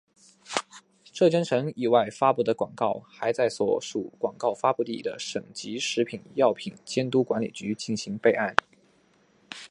[1.13, 8.55] 浙江省以外发布的广告还在所属广告发布地的省级食品药品监督管理局进行备案。